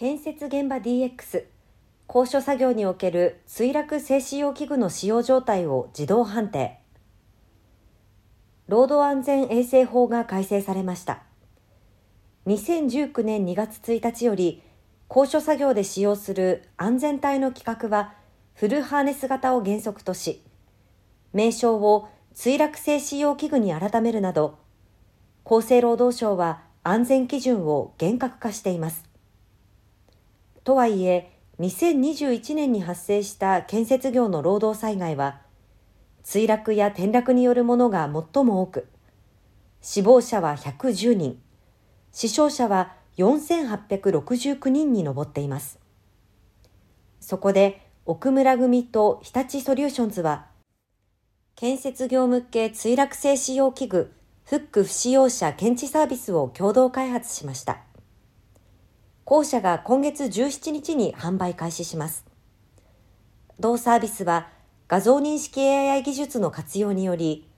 [0.00, 1.44] 建設現場 DX
[2.06, 6.80] 高所作業における墜落静止用器具の使用状態を自動判定。
[8.66, 11.22] 労働安全衛生法が改正されました。
[12.46, 14.62] 2019年2月1日より
[15.06, 18.14] 高所作業で使用する安全帯の規格は
[18.54, 20.42] フルハーネス型を原則とし
[21.34, 24.56] 名称を墜落静止用器具に改めるなど
[25.44, 29.09] 厚生労働省は安全基準を厳格化しています。
[30.64, 35.40] とはいえ、2021年に発生した建設業の労働災害は、
[36.24, 38.88] 墜落や転落によるものが最も多く、
[39.80, 41.40] 死亡者は110人、
[42.12, 45.78] 死傷者は4869人に上っています。
[47.20, 50.46] そこで、奥村組と日立ソリューションズは、
[51.54, 54.12] 建設業向け墜落性使用器具、
[54.44, 57.89] フック不使用者検知サービスを共同開発しました。
[59.30, 62.26] 後者が今月17日に販売開始します。
[63.60, 64.48] 同サービスは
[64.88, 67.48] 画像認識 AI 技術の活用により、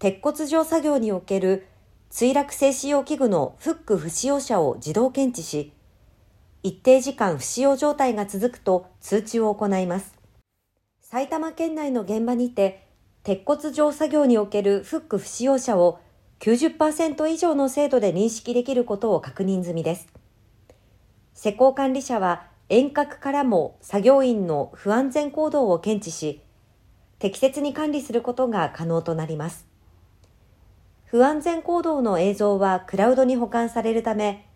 [0.00, 1.68] 鉄骨上作業における
[2.10, 5.72] 墜落性使用器具のフック不使用者を自動検知し、
[6.64, 10.16] 一定時間不使用状態が続くと通知を行います。
[11.00, 12.88] 埼玉県内の現場にて、
[13.22, 16.00] 鉄骨上作業におけるフック不使用者を
[16.40, 20.08] 90%以上の精度で認識できることを確認済みです。
[21.34, 26.40] 施工管理者は遠隔からも作業員の不安全行動を検知し、
[27.18, 29.66] 適切に管理することが可能となります。
[31.06, 34.46] 不安全行動の映像はクラウドに保管されるため、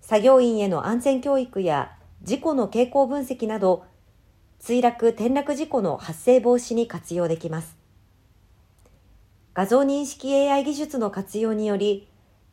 [0.00, 3.84] 作業員への安全教育や事故の傾向分析など、
[4.60, 7.76] 墜落・転落事故の発生防止に活用できます。
[9.54, 12.08] 画像認識 AI 技術の活用により、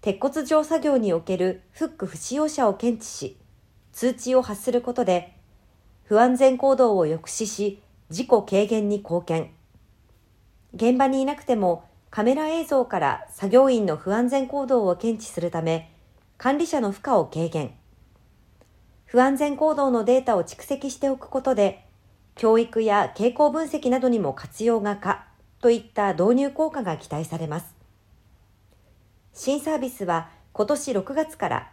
[0.00, 3.38] 鉄骨上作業におけるフック不使用者を検知し、
[3.92, 5.36] 通知を発することで、
[6.04, 9.50] 不安全行動を抑止し、事故軽減に貢献。
[10.74, 15.90] 現場にいなくてもカメラ映像から作業員の不安全行動を検知するため、
[16.36, 17.74] 管理者の負荷を軽減。
[19.06, 21.86] 不安全行動のデータを蓄積しておくことで、
[22.34, 25.26] 教育や傾向分析などにも活用が可
[25.60, 27.74] といった導入効果が期待されます。
[29.34, 31.71] 新サービスは今年6月から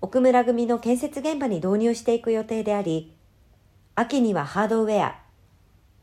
[0.00, 3.16] 奥村組の建設現場に導入していく予定であり、
[3.96, 5.16] 秋にはハードウェア、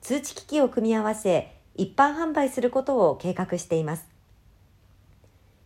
[0.01, 4.05] 通知機器を組み合わせ一般販売することを計画しています。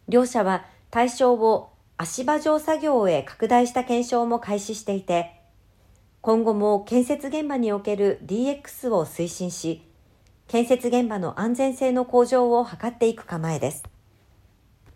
[0.07, 5.41] 両社は対象を足場上作業へ拡大した検証も開始していて、
[6.21, 9.81] 今後も建設現場における DX を推進し、
[10.47, 13.83] 建設現場の安全性の向上を図っていく構えです。